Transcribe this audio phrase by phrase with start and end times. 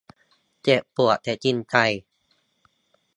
[0.63, 1.75] เจ็บปวดแต่จริงใจ